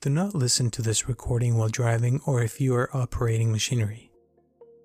Do 0.00 0.10
not 0.10 0.32
listen 0.32 0.70
to 0.70 0.82
this 0.82 1.08
recording 1.08 1.56
while 1.56 1.68
driving 1.68 2.20
or 2.24 2.40
if 2.40 2.60
you 2.60 2.72
are 2.76 2.88
operating 2.96 3.50
machinery. 3.50 4.12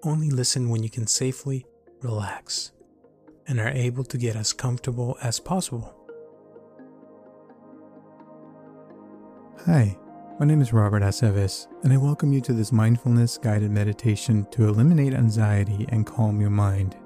Only 0.01 0.32
listen 0.32 0.70
when 0.70 0.82
you 0.82 0.89
can 0.89 1.05
safely 1.05 1.67
relax 2.01 2.71
and 3.46 3.60
are 3.60 3.70
able 3.70 4.05
to 4.05 4.18
get 4.18 4.36
as 4.36 4.54
comfortable 4.54 5.15
as 5.21 5.39
possible. 5.39 5.94
Hi, 9.68 9.96
my 10.39 10.47
name 10.47 10.62
is 10.62 10.73
Robert 10.73 11.04
Aceves, 11.04 11.68
and 11.84 11.94
I 11.94 11.98
welcome 11.98 12.34
you 12.34 12.42
to 12.42 12.54
this 12.54 12.72
mindfulness 12.72 13.38
guided 13.38 13.70
meditation 13.70 14.48
to 14.50 14.68
eliminate 14.68 15.14
anxiety 15.14 15.86
and 15.90 16.08
calm 16.08 16.41
your 16.41 16.50
mind. 16.50 16.98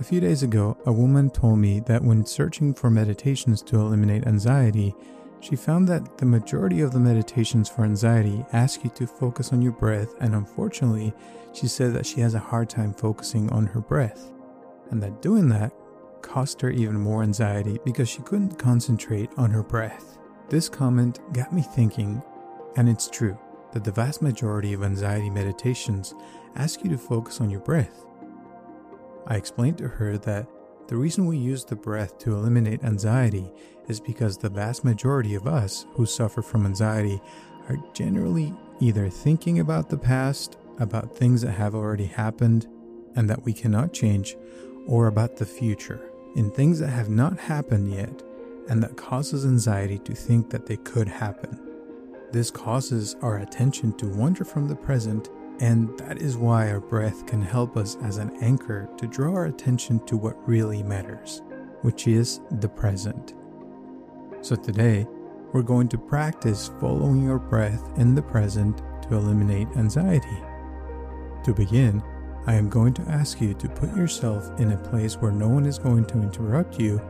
A 0.00 0.04
few 0.04 0.18
days 0.18 0.42
ago, 0.42 0.78
a 0.86 0.92
woman 0.92 1.28
told 1.28 1.58
me 1.58 1.80
that 1.80 2.02
when 2.02 2.24
searching 2.24 2.72
for 2.72 2.88
meditations 2.88 3.60
to 3.64 3.76
eliminate 3.78 4.26
anxiety, 4.26 4.94
she 5.40 5.56
found 5.56 5.88
that 5.88 6.18
the 6.18 6.26
majority 6.26 6.80
of 6.80 6.92
the 6.92 7.00
meditations 7.00 7.68
for 7.68 7.84
anxiety 7.84 8.44
ask 8.52 8.84
you 8.84 8.90
to 8.90 9.06
focus 9.06 9.52
on 9.52 9.62
your 9.62 9.72
breath, 9.72 10.14
and 10.20 10.34
unfortunately, 10.34 11.12
she 11.52 11.66
said 11.66 11.92
that 11.94 12.06
she 12.06 12.20
has 12.20 12.34
a 12.34 12.38
hard 12.38 12.68
time 12.68 12.92
focusing 12.92 13.50
on 13.50 13.66
her 13.66 13.80
breath, 13.80 14.32
and 14.90 15.02
that 15.02 15.22
doing 15.22 15.48
that 15.48 15.72
cost 16.22 16.60
her 16.60 16.70
even 16.70 17.00
more 17.00 17.22
anxiety 17.22 17.78
because 17.84 18.08
she 18.08 18.22
couldn't 18.22 18.58
concentrate 18.58 19.30
on 19.36 19.50
her 19.50 19.62
breath. 19.62 20.18
This 20.48 20.68
comment 20.68 21.20
got 21.32 21.52
me 21.52 21.62
thinking, 21.62 22.22
and 22.76 22.88
it's 22.88 23.08
true 23.08 23.38
that 23.72 23.84
the 23.84 23.92
vast 23.92 24.22
majority 24.22 24.72
of 24.72 24.82
anxiety 24.82 25.30
meditations 25.30 26.14
ask 26.56 26.82
you 26.82 26.90
to 26.90 26.98
focus 26.98 27.40
on 27.40 27.50
your 27.50 27.60
breath. 27.60 28.04
I 29.26 29.36
explained 29.36 29.78
to 29.78 29.88
her 29.88 30.16
that 30.18 30.48
the 30.88 30.96
reason 30.96 31.26
we 31.26 31.36
use 31.36 31.64
the 31.64 31.76
breath 31.76 32.18
to 32.18 32.34
eliminate 32.34 32.82
anxiety 32.82 33.52
is 33.88 34.00
because 34.00 34.38
the 34.38 34.48
vast 34.48 34.84
majority 34.84 35.34
of 35.34 35.46
us 35.46 35.84
who 35.92 36.06
suffer 36.06 36.40
from 36.40 36.64
anxiety 36.64 37.20
are 37.68 37.76
generally 37.92 38.54
either 38.80 39.10
thinking 39.10 39.60
about 39.60 39.90
the 39.90 39.98
past, 39.98 40.56
about 40.78 41.14
things 41.14 41.42
that 41.42 41.52
have 41.52 41.74
already 41.74 42.06
happened 42.06 42.66
and 43.16 43.28
that 43.28 43.44
we 43.44 43.52
cannot 43.52 43.92
change, 43.92 44.36
or 44.86 45.08
about 45.08 45.36
the 45.36 45.44
future, 45.44 46.10
in 46.36 46.50
things 46.50 46.78
that 46.78 46.88
have 46.88 47.10
not 47.10 47.38
happened 47.38 47.92
yet 47.92 48.22
and 48.70 48.82
that 48.82 48.96
causes 48.96 49.44
anxiety 49.44 49.98
to 49.98 50.14
think 50.14 50.48
that 50.48 50.66
they 50.66 50.76
could 50.78 51.08
happen. 51.08 51.58
This 52.32 52.50
causes 52.50 53.16
our 53.20 53.38
attention 53.38 53.94
to 53.98 54.08
wander 54.08 54.44
from 54.44 54.68
the 54.68 54.76
present 54.76 55.28
and 55.60 55.96
that 55.98 56.18
is 56.18 56.36
why 56.36 56.70
our 56.70 56.80
breath 56.80 57.26
can 57.26 57.42
help 57.42 57.76
us 57.76 57.96
as 58.02 58.18
an 58.18 58.36
anchor 58.42 58.88
to 58.96 59.06
draw 59.06 59.34
our 59.34 59.46
attention 59.46 60.04
to 60.06 60.16
what 60.16 60.48
really 60.48 60.82
matters, 60.82 61.42
which 61.82 62.06
is 62.06 62.40
the 62.60 62.68
present. 62.68 63.34
So 64.40 64.54
today, 64.54 65.06
we're 65.52 65.62
going 65.62 65.88
to 65.88 65.98
practice 65.98 66.70
following 66.80 67.28
our 67.28 67.38
breath 67.38 67.82
in 67.98 68.14
the 68.14 68.22
present 68.22 68.78
to 69.02 69.16
eliminate 69.16 69.68
anxiety. 69.76 70.42
To 71.44 71.52
begin, 71.52 72.02
I 72.46 72.54
am 72.54 72.68
going 72.68 72.94
to 72.94 73.02
ask 73.08 73.40
you 73.40 73.54
to 73.54 73.68
put 73.68 73.96
yourself 73.96 74.48
in 74.60 74.72
a 74.72 74.88
place 74.90 75.16
where 75.16 75.32
no 75.32 75.48
one 75.48 75.66
is 75.66 75.78
going 75.78 76.04
to 76.06 76.22
interrupt 76.22 76.78
you 76.78 77.00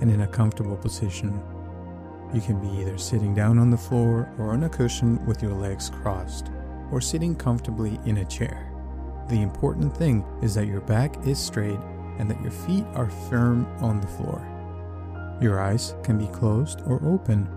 and 0.00 0.10
in 0.10 0.22
a 0.22 0.26
comfortable 0.26 0.76
position. 0.76 1.42
You 2.32 2.40
can 2.40 2.60
be 2.60 2.80
either 2.80 2.96
sitting 2.96 3.34
down 3.34 3.58
on 3.58 3.70
the 3.70 3.76
floor 3.76 4.32
or 4.38 4.52
on 4.52 4.64
a 4.64 4.68
cushion 4.68 5.24
with 5.26 5.42
your 5.42 5.54
legs 5.54 5.90
crossed 5.90 6.50
or 6.90 7.00
sitting 7.00 7.34
comfortably 7.34 7.98
in 8.04 8.18
a 8.18 8.24
chair. 8.24 8.72
The 9.28 9.42
important 9.42 9.96
thing 9.96 10.24
is 10.42 10.54
that 10.54 10.66
your 10.66 10.80
back 10.80 11.26
is 11.26 11.38
straight 11.38 11.78
and 12.18 12.30
that 12.30 12.40
your 12.40 12.50
feet 12.50 12.84
are 12.94 13.10
firm 13.10 13.66
on 13.80 14.00
the 14.00 14.06
floor. 14.06 14.44
Your 15.40 15.60
eyes 15.60 15.94
can 16.02 16.18
be 16.18 16.26
closed 16.28 16.80
or 16.86 17.00
open, 17.04 17.48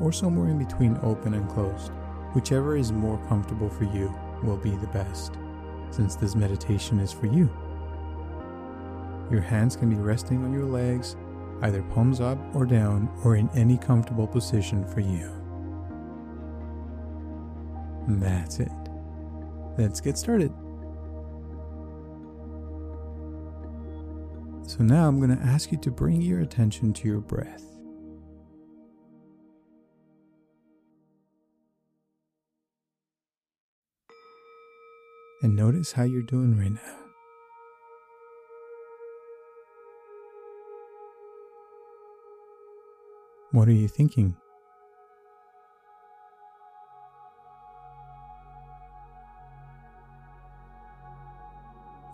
or 0.00 0.12
somewhere 0.12 0.48
in 0.48 0.58
between 0.58 0.98
open 1.02 1.34
and 1.34 1.48
closed. 1.48 1.90
Whichever 2.32 2.76
is 2.76 2.92
more 2.92 3.18
comfortable 3.28 3.68
for 3.68 3.84
you 3.84 4.14
will 4.42 4.56
be 4.56 4.70
the 4.70 4.86
best, 4.88 5.32
since 5.90 6.16
this 6.16 6.34
meditation 6.34 6.98
is 7.00 7.12
for 7.12 7.26
you. 7.26 7.50
Your 9.30 9.40
hands 9.40 9.74
can 9.74 9.90
be 9.90 9.96
resting 9.96 10.44
on 10.44 10.52
your 10.52 10.66
legs, 10.66 11.16
either 11.62 11.82
palms 11.82 12.20
up 12.20 12.38
or 12.54 12.64
down, 12.64 13.10
or 13.24 13.36
in 13.36 13.50
any 13.54 13.76
comfortable 13.76 14.26
position 14.26 14.86
for 14.86 15.00
you. 15.00 15.45
That's 18.08 18.60
it. 18.60 18.70
Let's 19.76 20.00
get 20.00 20.16
started. 20.16 20.52
So 24.68 24.82
now 24.82 25.06
I'm 25.06 25.18
going 25.20 25.36
to 25.36 25.42
ask 25.42 25.70
you 25.70 25.78
to 25.78 25.90
bring 25.90 26.22
your 26.22 26.40
attention 26.40 26.92
to 26.94 27.08
your 27.08 27.20
breath. 27.20 27.64
And 35.42 35.54
notice 35.54 35.92
how 35.92 36.04
you're 36.04 36.22
doing 36.22 36.58
right 36.58 36.72
now. 36.72 36.96
What 43.52 43.68
are 43.68 43.72
you 43.72 43.88
thinking? 43.88 44.36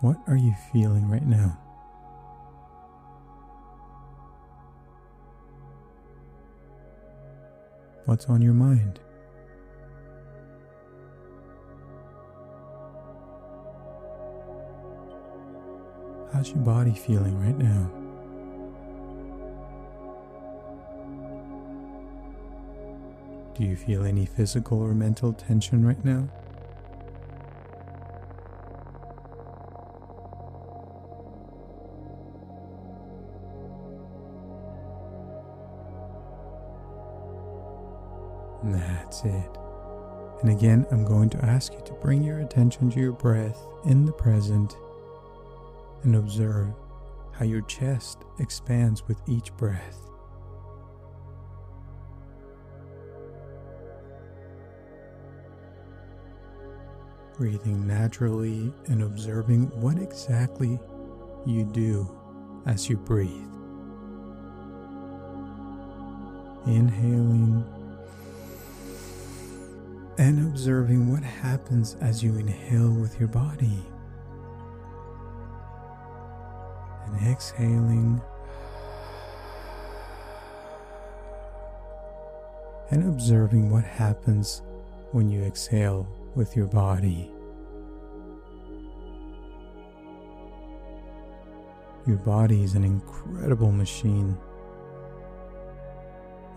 What 0.03 0.17
are 0.27 0.35
you 0.35 0.53
feeling 0.73 1.07
right 1.09 1.25
now? 1.25 1.57
What's 8.03 8.25
on 8.25 8.41
your 8.41 8.53
mind? 8.53 8.99
How's 16.33 16.49
your 16.49 16.57
body 16.57 16.93
feeling 16.93 17.39
right 17.39 17.57
now? 17.57 17.89
Do 23.55 23.63
you 23.63 23.77
feel 23.77 24.03
any 24.03 24.25
physical 24.25 24.81
or 24.81 24.93
mental 24.93 25.31
tension 25.31 25.85
right 25.85 26.03
now? 26.03 26.27
And 40.43 40.51
again, 40.51 40.85
I'm 40.91 41.05
going 41.05 41.29
to 41.29 41.45
ask 41.45 41.71
you 41.73 41.81
to 41.85 41.93
bring 41.93 42.21
your 42.21 42.39
attention 42.39 42.91
to 42.91 42.99
your 42.99 43.13
breath 43.13 43.57
in 43.85 44.05
the 44.05 44.11
present 44.11 44.75
and 46.03 46.17
observe 46.17 46.73
how 47.31 47.45
your 47.45 47.61
chest 47.61 48.17
expands 48.39 49.07
with 49.07 49.17
each 49.25 49.55
breath. 49.55 50.09
Breathing 57.37 57.87
naturally 57.87 58.73
and 58.87 59.01
observing 59.01 59.67
what 59.79 59.97
exactly 59.97 60.77
you 61.45 61.63
do 61.63 62.05
as 62.65 62.89
you 62.89 62.97
breathe. 62.97 63.31
Inhaling 66.67 67.63
and 70.23 70.47
observing 70.47 71.11
what 71.11 71.21
happens 71.21 71.97
as 71.99 72.23
you 72.23 72.37
inhale 72.37 72.93
with 72.93 73.19
your 73.19 73.27
body. 73.27 73.83
And 77.05 77.27
exhaling. 77.27 78.21
And 82.89 83.09
observing 83.09 83.69
what 83.69 83.83
happens 83.83 84.61
when 85.11 85.29
you 85.29 85.43
exhale 85.43 86.07
with 86.35 86.55
your 86.55 86.67
body. 86.67 87.29
Your 92.07 92.17
body 92.19 92.63
is 92.63 92.75
an 92.75 92.85
incredible 92.85 93.73
machine. 93.73 94.37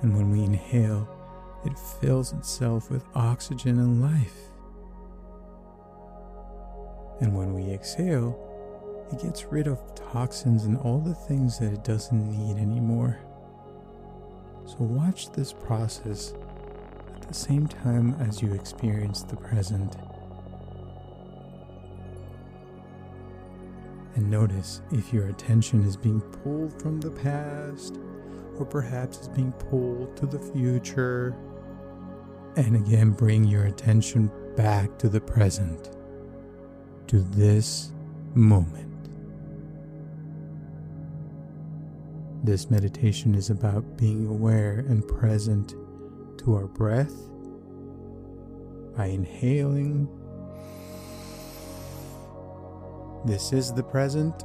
And 0.02 0.16
when 0.16 0.30
we 0.30 0.44
inhale, 0.44 1.15
it 1.64 1.78
fills 1.78 2.32
itself 2.32 2.90
with 2.90 3.04
oxygen 3.14 3.78
and 3.78 4.02
life. 4.02 4.50
And 7.20 7.34
when 7.34 7.54
we 7.54 7.72
exhale, 7.72 8.38
it 9.12 9.22
gets 9.22 9.44
rid 9.46 9.66
of 9.66 9.80
toxins 9.94 10.64
and 10.64 10.76
all 10.78 10.98
the 11.00 11.14
things 11.14 11.58
that 11.58 11.72
it 11.72 11.84
doesn't 11.84 12.30
need 12.30 12.60
anymore. 12.60 13.18
So 14.66 14.76
watch 14.80 15.30
this 15.30 15.52
process 15.52 16.34
at 17.14 17.28
the 17.28 17.34
same 17.34 17.66
time 17.66 18.14
as 18.20 18.42
you 18.42 18.52
experience 18.52 19.22
the 19.22 19.36
present. 19.36 19.96
And 24.16 24.30
notice 24.30 24.80
if 24.90 25.12
your 25.12 25.28
attention 25.28 25.84
is 25.84 25.96
being 25.96 26.20
pulled 26.20 26.80
from 26.80 27.00
the 27.00 27.10
past, 27.10 27.98
or 28.58 28.66
perhaps 28.66 29.20
is 29.20 29.28
being 29.28 29.52
pulled 29.52 30.16
to 30.16 30.26
the 30.26 30.38
future 30.38 31.34
And 32.56 32.76
again, 32.76 33.10
bring 33.10 33.44
your 33.44 33.64
attention 33.66 34.30
back 34.56 34.98
to 34.98 35.08
the 35.10 35.20
present, 35.20 35.90
to 37.08 37.20
this 37.20 37.92
moment. 38.34 39.10
This 42.44 42.70
meditation 42.70 43.34
is 43.34 43.50
about 43.50 43.98
being 43.98 44.26
aware 44.26 44.84
and 44.88 45.06
present 45.06 45.74
to 46.38 46.54
our 46.54 46.66
breath 46.66 47.14
by 48.96 49.06
inhaling. 49.06 50.08
This 53.26 53.52
is 53.52 53.72
the 53.72 53.82
present, 53.82 54.44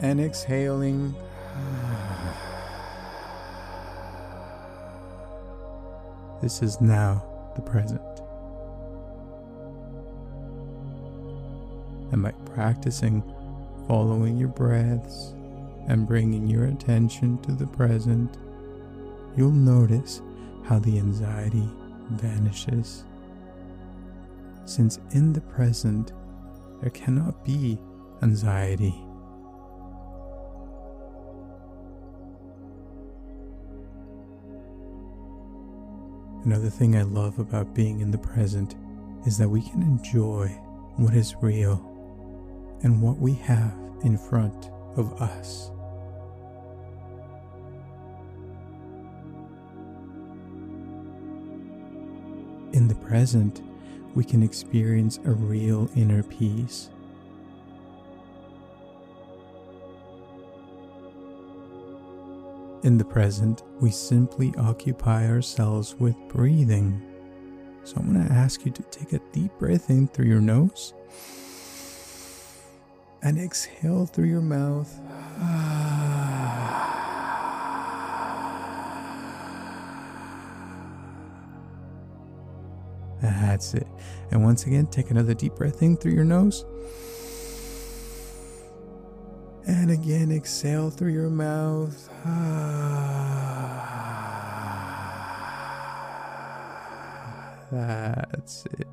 and 0.00 0.20
exhaling. 0.20 1.14
This 6.44 6.60
is 6.60 6.78
now 6.78 7.24
the 7.56 7.62
present. 7.62 8.02
And 12.12 12.22
by 12.22 12.32
practicing 12.54 13.22
following 13.88 14.36
your 14.36 14.50
breaths 14.50 15.32
and 15.88 16.06
bringing 16.06 16.46
your 16.46 16.66
attention 16.66 17.38
to 17.44 17.52
the 17.52 17.66
present, 17.66 18.36
you'll 19.38 19.52
notice 19.52 20.20
how 20.64 20.80
the 20.80 20.98
anxiety 20.98 21.66
vanishes. 22.10 23.04
Since 24.66 24.98
in 25.12 25.32
the 25.32 25.40
present, 25.40 26.12
there 26.82 26.90
cannot 26.90 27.42
be 27.42 27.78
anxiety. 28.20 28.94
Another 36.44 36.68
thing 36.68 36.94
I 36.94 37.02
love 37.02 37.38
about 37.38 37.74
being 37.74 38.00
in 38.00 38.10
the 38.10 38.18
present 38.18 38.74
is 39.26 39.38
that 39.38 39.48
we 39.48 39.62
can 39.62 39.80
enjoy 39.80 40.48
what 40.96 41.14
is 41.14 41.34
real 41.40 41.76
and 42.82 43.00
what 43.00 43.18
we 43.18 43.32
have 43.32 43.74
in 44.02 44.18
front 44.18 44.70
of 44.96 45.22
us. 45.22 45.70
In 52.74 52.88
the 52.88 52.94
present, 52.96 53.62
we 54.14 54.22
can 54.22 54.42
experience 54.42 55.18
a 55.24 55.32
real 55.32 55.88
inner 55.96 56.22
peace 56.22 56.90
In 62.84 62.98
the 62.98 63.04
present, 63.04 63.62
we 63.80 63.90
simply 63.90 64.52
occupy 64.58 65.26
ourselves 65.26 65.96
with 65.98 66.14
breathing. 66.28 67.00
So 67.82 67.96
I'm 67.96 68.12
going 68.12 68.28
to 68.28 68.30
ask 68.30 68.66
you 68.66 68.72
to 68.72 68.82
take 68.82 69.14
a 69.14 69.20
deep 69.32 69.52
breath 69.58 69.88
in 69.88 70.06
through 70.06 70.26
your 70.26 70.42
nose 70.42 70.92
and 73.22 73.38
exhale 73.38 74.04
through 74.04 74.26
your 74.26 74.42
mouth. 74.42 75.00
That's 83.22 83.72
it. 83.72 83.86
And 84.30 84.44
once 84.44 84.66
again, 84.66 84.88
take 84.88 85.10
another 85.10 85.32
deep 85.32 85.54
breath 85.54 85.82
in 85.82 85.96
through 85.96 86.12
your 86.12 86.26
nose. 86.26 86.66
And 89.66 89.90
again, 89.90 90.30
exhale 90.30 90.90
through 90.90 91.12
your 91.12 91.30
mouth. 91.30 92.10
That's 97.70 98.66
it. 98.66 98.86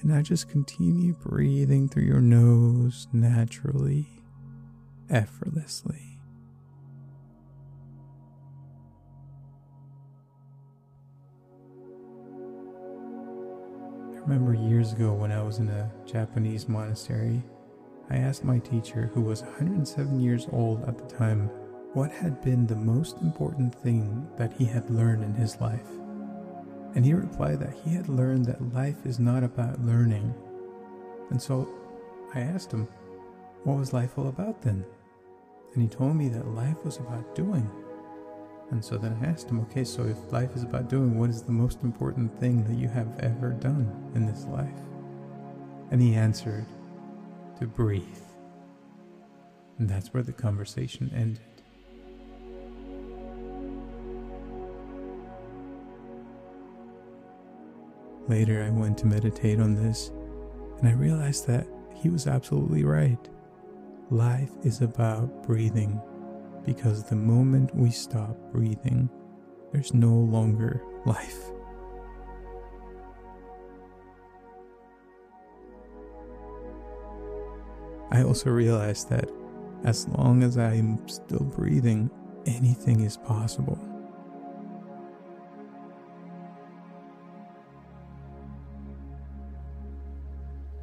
And 0.00 0.10
now 0.10 0.22
just 0.22 0.48
continue 0.48 1.14
breathing 1.14 1.88
through 1.88 2.04
your 2.04 2.20
nose 2.20 3.08
naturally, 3.12 4.06
effortlessly. 5.10 6.20
I 14.12 14.16
remember 14.26 14.54
years 14.54 14.92
ago 14.92 15.12
when 15.12 15.32
I 15.32 15.42
was 15.42 15.58
in 15.58 15.68
a 15.68 15.90
Japanese 16.06 16.68
monastery 16.68 17.42
I 18.10 18.16
asked 18.16 18.44
my 18.44 18.58
teacher, 18.58 19.10
who 19.14 19.22
was 19.22 19.42
107 19.42 20.20
years 20.20 20.46
old 20.52 20.84
at 20.84 20.98
the 20.98 21.16
time, 21.16 21.50
what 21.94 22.10
had 22.10 22.42
been 22.42 22.66
the 22.66 22.76
most 22.76 23.18
important 23.22 23.74
thing 23.74 24.28
that 24.36 24.52
he 24.52 24.64
had 24.64 24.90
learned 24.90 25.24
in 25.24 25.34
his 25.34 25.60
life. 25.60 25.88
And 26.94 27.04
he 27.04 27.14
replied 27.14 27.60
that 27.60 27.74
he 27.84 27.94
had 27.94 28.08
learned 28.08 28.44
that 28.46 28.74
life 28.74 29.04
is 29.04 29.18
not 29.18 29.42
about 29.42 29.80
learning. 29.84 30.34
And 31.30 31.40
so 31.40 31.68
I 32.34 32.40
asked 32.40 32.72
him, 32.72 32.88
what 33.64 33.78
was 33.78 33.92
life 33.92 34.18
all 34.18 34.28
about 34.28 34.60
then? 34.62 34.84
And 35.72 35.82
he 35.82 35.88
told 35.88 36.14
me 36.16 36.28
that 36.28 36.48
life 36.48 36.84
was 36.84 36.98
about 36.98 37.34
doing. 37.34 37.68
And 38.70 38.84
so 38.84 38.96
then 38.96 39.16
I 39.22 39.26
asked 39.26 39.48
him, 39.48 39.60
okay, 39.60 39.84
so 39.84 40.04
if 40.04 40.32
life 40.32 40.54
is 40.54 40.62
about 40.62 40.88
doing, 40.88 41.18
what 41.18 41.30
is 41.30 41.42
the 41.42 41.52
most 41.52 41.82
important 41.82 42.38
thing 42.38 42.64
that 42.64 42.78
you 42.78 42.88
have 42.88 43.18
ever 43.20 43.50
done 43.50 44.10
in 44.14 44.26
this 44.26 44.44
life? 44.46 44.68
And 45.90 46.00
he 46.00 46.14
answered, 46.14 46.66
to 47.58 47.66
breathe. 47.66 48.02
And 49.78 49.88
that's 49.88 50.14
where 50.14 50.22
the 50.22 50.32
conversation 50.32 51.10
ended. 51.14 51.40
Later, 58.26 58.64
I 58.64 58.70
went 58.70 58.96
to 58.98 59.06
meditate 59.06 59.60
on 59.60 59.74
this, 59.74 60.10
and 60.78 60.88
I 60.88 60.92
realized 60.92 61.46
that 61.46 61.66
he 61.94 62.08
was 62.08 62.26
absolutely 62.26 62.84
right. 62.84 63.18
Life 64.10 64.50
is 64.62 64.80
about 64.80 65.42
breathing, 65.46 66.00
because 66.64 67.04
the 67.04 67.16
moment 67.16 67.74
we 67.74 67.90
stop 67.90 68.36
breathing, 68.50 69.10
there's 69.72 69.92
no 69.92 70.14
longer 70.14 70.80
life. 71.04 71.50
I 78.10 78.22
also 78.22 78.50
realized 78.50 79.08
that 79.10 79.30
as 79.84 80.08
long 80.08 80.42
as 80.42 80.56
I'm 80.56 81.06
still 81.08 81.44
breathing, 81.44 82.10
anything 82.46 83.00
is 83.00 83.16
possible. 83.16 83.78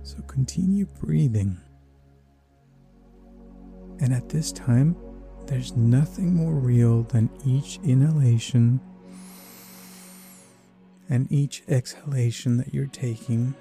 So 0.03 0.21
continue 0.23 0.85
breathing. 0.85 1.57
And 3.99 4.13
at 4.13 4.29
this 4.29 4.51
time, 4.51 4.95
there's 5.47 5.75
nothing 5.75 6.33
more 6.33 6.53
real 6.53 7.03
than 7.03 7.29
each 7.45 7.79
inhalation 7.83 8.79
and 11.09 11.31
each 11.31 11.63
exhalation 11.67 12.57
that 12.57 12.73
you're 12.73 12.87
taking. 12.87 13.53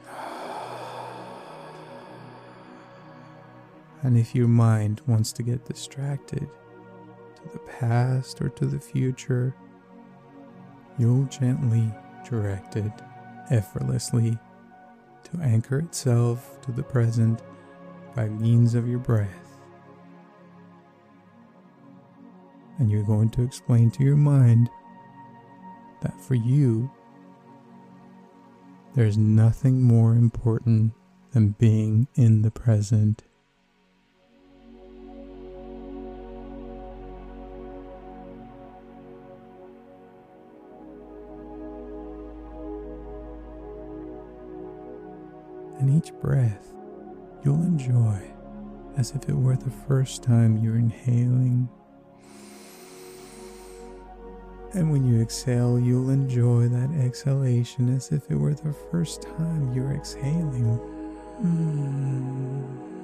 And 4.03 4.17
if 4.17 4.35
your 4.35 4.49
mind 4.49 5.03
wants 5.07 5.33
to 5.33 5.43
get 5.43 5.67
distracted 5.67 6.49
to 7.37 7.53
the 7.53 7.59
past 7.59 8.41
or 8.41 8.49
to 8.51 8.67
the 8.67 8.81
future, 8.81 9.55
you'll 10.99 11.25
gently 11.27 11.93
direct 12.29 12.77
it 12.77 12.93
effortlessly 13.51 14.39
to 15.25 15.41
anchor 15.43 15.79
itself 15.79 16.61
to 16.63 16.73
the 16.73 16.83
present 16.83 17.43
by 18.15 18.29
means 18.29 18.75
of 18.75 18.89
your 18.89 18.99
breath. 18.99 19.29
And 22.79 22.91
you're 22.91 23.05
going 23.05 23.31
to 23.31 23.43
explain 23.43 23.91
to 23.93 24.03
your 24.03 24.17
mind 24.17 24.71
that 26.01 26.19
for 26.23 26.35
you, 26.35 26.91
there's 28.95 29.19
nothing 29.19 29.83
more 29.83 30.13
important 30.13 30.93
than 31.33 31.51
being 31.59 32.09
in 32.15 32.43
the 32.43 32.51
present 32.51 33.23
each 45.97 46.13
breath 46.15 46.73
you'll 47.45 47.63
enjoy 47.63 48.21
as 48.97 49.13
if 49.13 49.29
it 49.29 49.35
were 49.35 49.57
the 49.57 49.71
first 49.71 50.23
time 50.23 50.59
you're 50.59 50.77
inhaling. 50.77 51.69
And 54.73 54.93
when 54.93 55.05
you 55.05 55.21
exhale, 55.21 55.81
you'll 55.81 56.11
enjoy 56.11 56.69
that 56.69 56.91
exhalation 57.05 57.95
as 57.95 58.13
if 58.13 58.31
it 58.31 58.37
were 58.37 58.55
the 58.55 58.75
first 58.91 59.23
time 59.23 59.73
you're 59.73 59.93
exhaling. 59.93 60.79
Mm. 61.43 63.00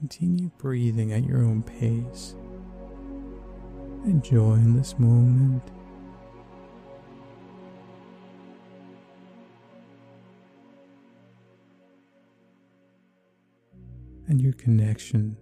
Continue 0.00 0.50
breathing 0.56 1.12
at 1.12 1.26
your 1.26 1.44
own 1.44 1.62
pace. 1.62 2.34
Enjoy 4.06 4.54
in 4.54 4.74
this 4.74 4.98
moment. 4.98 5.62
And 14.26 14.40
your 14.40 14.54
connection 14.54 15.36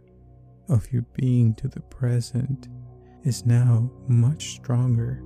of 0.69 0.93
your 0.93 1.03
being 1.15 1.55
to 1.55 1.69
the 1.69 1.81
present 1.83 2.67
is 3.23 3.47
now 3.47 3.89
much 4.09 4.57
stronger, 4.57 5.23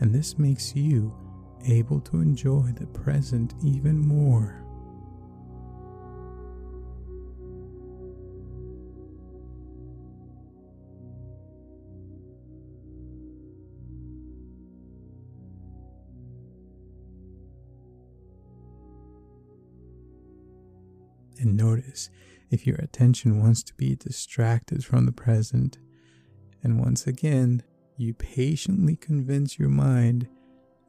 and 0.00 0.12
this 0.12 0.38
makes 0.38 0.74
you 0.74 1.14
able 1.66 2.00
to 2.00 2.16
enjoy 2.16 2.72
the 2.74 2.88
present 2.88 3.54
even 3.62 4.00
more. 4.00 4.61
And 21.42 21.56
notice 21.56 22.08
if 22.50 22.66
your 22.66 22.76
attention 22.76 23.40
wants 23.40 23.62
to 23.64 23.74
be 23.74 23.96
distracted 23.96 24.84
from 24.84 25.06
the 25.06 25.12
present. 25.12 25.78
And 26.62 26.80
once 26.80 27.06
again, 27.06 27.62
you 27.96 28.14
patiently 28.14 28.96
convince 28.96 29.58
your 29.58 29.68
mind 29.68 30.28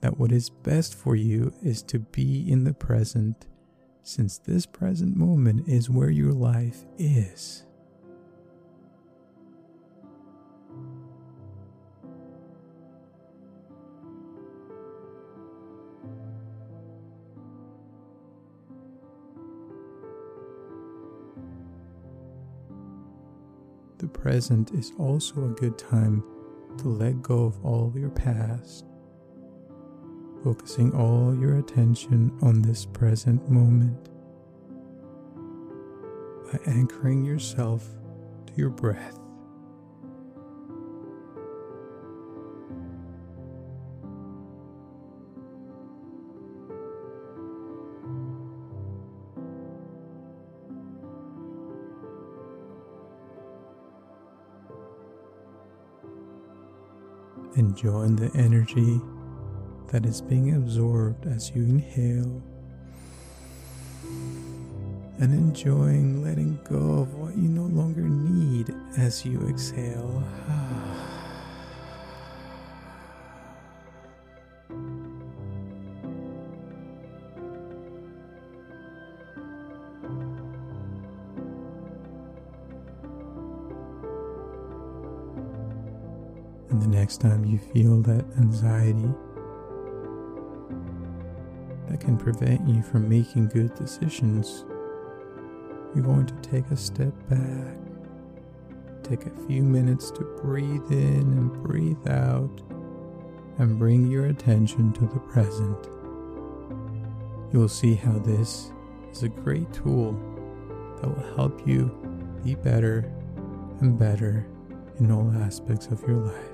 that 0.02 0.20
what 0.20 0.32
is 0.32 0.50
best 0.50 0.94
for 0.94 1.16
you 1.16 1.52
is 1.64 1.82
to 1.84 2.00
be 2.00 2.50
in 2.50 2.64
the 2.64 2.74
present, 2.74 3.48
since 4.04 4.38
this 4.38 4.66
present 4.66 5.16
moment 5.16 5.68
is 5.68 5.90
where 5.90 6.10
your 6.10 6.34
life 6.34 6.86
is. 6.98 7.66
The 24.04 24.10
present 24.10 24.74
is 24.74 24.92
also 25.00 25.46
a 25.46 25.56
good 25.56 25.78
time 25.78 26.26
to 26.80 26.90
let 26.90 27.22
go 27.22 27.46
of 27.46 27.64
all 27.64 27.94
your 27.96 28.10
past, 28.10 28.84
focusing 30.44 30.94
all 30.94 31.34
your 31.34 31.58
attention 31.60 32.38
on 32.42 32.62
this 32.62 32.86
present 32.86 33.50
moment 33.50 34.10
by 36.52 36.60
anchoring 36.66 37.24
yourself 37.24 37.88
to 38.48 38.54
your 38.58 38.72
breath. 38.72 39.23
Enjoying 57.74 58.16
the 58.16 58.30
energy 58.38 59.02
that 59.88 60.06
is 60.06 60.22
being 60.22 60.56
absorbed 60.56 61.26
as 61.26 61.50
you 61.56 61.64
inhale, 61.64 62.44
and 65.20 65.34
enjoying 65.34 66.24
letting 66.24 66.60
go 66.70 67.02
of 67.02 67.16
what 67.16 67.36
you 67.36 67.50
no 67.50 67.64
longer 67.64 68.02
need 68.02 68.72
as 68.96 69.26
you 69.26 69.40
exhale. 69.50 70.24
the 86.84 86.90
next 86.90 87.22
time 87.22 87.46
you 87.46 87.58
feel 87.58 88.02
that 88.02 88.26
anxiety 88.38 89.08
that 91.88 92.00
can 92.02 92.18
prevent 92.18 92.68
you 92.68 92.82
from 92.82 93.08
making 93.08 93.48
good 93.48 93.74
decisions, 93.76 94.66
you're 95.96 96.04
going 96.04 96.26
to 96.26 96.36
take 96.42 96.70
a 96.72 96.76
step 96.76 97.14
back. 97.30 97.78
Take 99.02 99.26
a 99.26 99.48
few 99.48 99.64
minutes 99.64 100.12
to 100.12 100.24
breathe 100.42 100.92
in 100.92 101.22
and 101.22 101.54
breathe 101.64 102.06
out 102.10 102.62
and 103.60 103.80
bring 103.80 104.12
your 104.12 104.26
attention 104.26 104.92
to 104.94 105.06
the 105.06 105.20
present. 105.20 105.88
You'll 107.54 107.70
see 107.70 107.96
how 107.96 108.20
this 108.20 108.74
is 109.10 109.24
a 109.24 109.30
great 109.30 109.72
tool 109.72 110.12
that 111.00 111.08
will 111.08 111.36
help 111.36 111.66
you 111.66 111.86
be 112.44 112.56
better 112.56 113.10
and 113.80 113.98
better 113.98 114.46
in 115.00 115.12
all 115.12 115.32
aspects 115.44 115.88
of 115.88 116.02
your 116.02 116.18
life. 116.18 116.50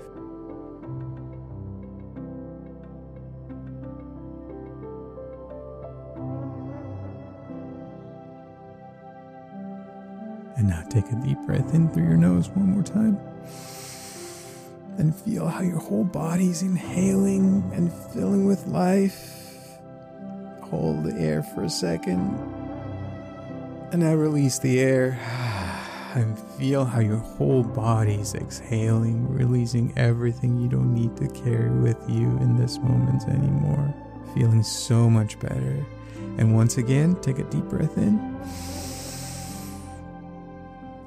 Now 10.69 10.83
take 10.89 11.11
a 11.11 11.15
deep 11.15 11.39
breath 11.47 11.73
in 11.73 11.89
through 11.89 12.03
your 12.03 12.17
nose 12.17 12.47
one 12.49 12.67
more 12.67 12.83
time. 12.83 13.19
And 14.97 15.15
feel 15.15 15.47
how 15.47 15.61
your 15.61 15.79
whole 15.79 16.03
body's 16.03 16.61
inhaling 16.61 17.69
and 17.73 17.91
filling 18.13 18.45
with 18.45 18.67
life. 18.67 19.79
Hold 20.61 21.05
the 21.05 21.15
air 21.19 21.41
for 21.41 21.63
a 21.63 21.69
second. 21.69 22.38
And 23.91 24.01
now 24.01 24.13
release 24.13 24.59
the 24.59 24.79
air. 24.79 25.19
And 26.15 26.39
feel 26.57 26.85
how 26.85 27.01
your 27.01 27.17
whole 27.17 27.61
body's 27.61 28.33
exhaling, 28.33 29.31
releasing 29.31 29.95
everything 29.95 30.59
you 30.59 30.67
don't 30.67 30.95
need 30.95 31.15
to 31.17 31.27
carry 31.43 31.69
with 31.69 32.03
you 32.09 32.25
in 32.41 32.57
this 32.57 32.79
moment 32.79 33.29
anymore. 33.29 33.93
Feeling 34.33 34.63
so 34.63 35.07
much 35.07 35.39
better. 35.39 35.85
And 36.39 36.55
once 36.55 36.79
again, 36.79 37.15
take 37.21 37.38
a 37.38 37.43
deep 37.43 37.65
breath 37.65 37.95
in 37.99 38.17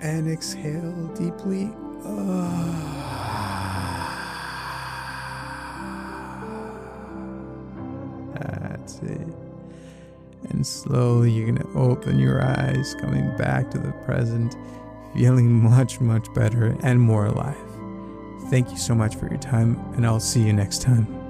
and 0.03 0.31
exhale 0.31 1.07
deeply. 1.15 1.71
Ah. 2.05 2.99
That's 8.35 8.99
it. 8.99 9.29
And 10.51 10.67
slowly 10.67 11.31
you're 11.31 11.47
going 11.47 11.59
to 11.59 11.79
open 11.79 12.19
your 12.19 12.43
eyes, 12.43 12.97
coming 13.01 13.37
back 13.37 13.71
to 13.71 13.79
the 13.79 13.93
present, 14.05 14.57
feeling 15.15 15.53
much, 15.53 16.01
much 16.01 16.27
better 16.35 16.77
and 16.83 17.01
more 17.01 17.27
alive. 17.27 17.57
Thank 18.51 18.71
you 18.71 18.77
so 18.77 18.95
much 18.95 19.15
for 19.15 19.29
your 19.29 19.39
time, 19.39 19.79
and 19.95 20.05
I'll 20.05 20.21
see 20.21 20.43
you 20.43 20.53
next 20.53 20.83
time. 20.83 21.22